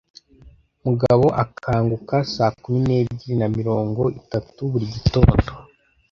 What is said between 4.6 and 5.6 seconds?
buri gitondo.